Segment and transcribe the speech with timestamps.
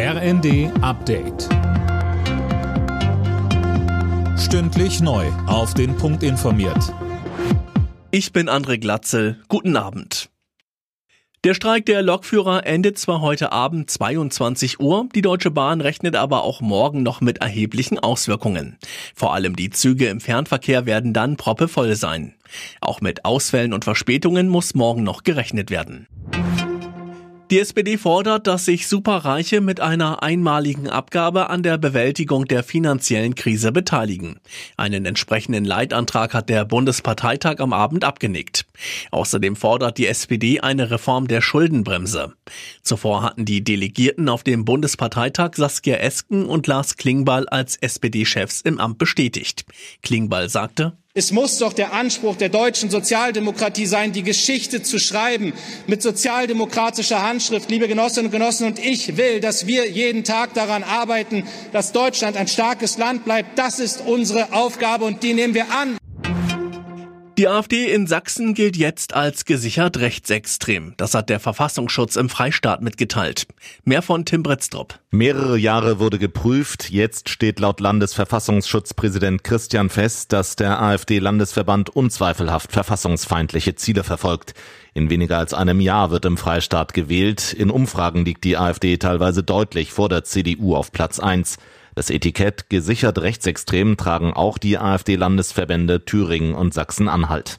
[0.00, 1.48] RND Update.
[4.38, 5.26] Stündlich neu.
[5.48, 6.94] Auf den Punkt informiert.
[8.12, 9.42] Ich bin André Glatzel.
[9.48, 10.30] Guten Abend.
[11.42, 16.44] Der Streik der Lokführer endet zwar heute Abend 22 Uhr, die Deutsche Bahn rechnet aber
[16.44, 18.78] auch morgen noch mit erheblichen Auswirkungen.
[19.16, 22.36] Vor allem die Züge im Fernverkehr werden dann proppevoll sein.
[22.80, 26.06] Auch mit Ausfällen und Verspätungen muss morgen noch gerechnet werden.
[27.50, 33.34] Die SPD fordert, dass sich Superreiche mit einer einmaligen Abgabe an der Bewältigung der finanziellen
[33.34, 34.38] Krise beteiligen.
[34.76, 38.66] Einen entsprechenden Leitantrag hat der Bundesparteitag am Abend abgenickt.
[39.12, 42.34] Außerdem fordert die SPD eine Reform der Schuldenbremse.
[42.82, 48.78] Zuvor hatten die Delegierten auf dem Bundesparteitag Saskia Esken und Lars Klingbeil als SPD-Chefs im
[48.78, 49.64] Amt bestätigt.
[50.02, 55.52] Klingbeil sagte, es muss doch der Anspruch der deutschen Sozialdemokratie sein, die Geschichte zu schreiben
[55.88, 57.68] mit sozialdemokratischer Handschrift.
[57.70, 62.36] Liebe Genossinnen und Genossen, und ich will, dass wir jeden Tag daran arbeiten, dass Deutschland
[62.36, 63.58] ein starkes Land bleibt.
[63.58, 65.98] Das ist unsere Aufgabe und die nehmen wir an.
[67.38, 70.94] Die AfD in Sachsen gilt jetzt als gesichert rechtsextrem.
[70.96, 73.46] Das hat der Verfassungsschutz im Freistaat mitgeteilt.
[73.84, 74.98] Mehr von Tim Britztrup.
[75.12, 76.90] Mehrere Jahre wurde geprüft.
[76.90, 84.54] Jetzt steht laut Landesverfassungsschutzpräsident Christian fest, dass der AfD-Landesverband unzweifelhaft verfassungsfeindliche Ziele verfolgt.
[84.92, 87.52] In weniger als einem Jahr wird im Freistaat gewählt.
[87.52, 91.58] In Umfragen liegt die AfD teilweise deutlich vor der CDU auf Platz 1.
[91.98, 97.56] Das Etikett gesichert rechtsextrem tragen auch die AfD-Landesverbände Thüringen und Sachsen-Anhalt.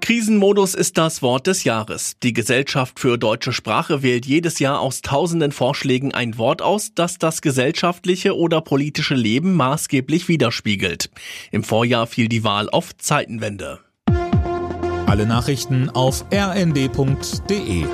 [0.00, 2.16] Krisenmodus ist das Wort des Jahres.
[2.24, 7.18] Die Gesellschaft für deutsche Sprache wählt jedes Jahr aus tausenden Vorschlägen ein Wort aus, das
[7.18, 11.08] das gesellschaftliche oder politische Leben maßgeblich widerspiegelt.
[11.52, 13.78] Im Vorjahr fiel die Wahl auf Zeitenwende.
[15.06, 17.86] Alle Nachrichten auf rnd.de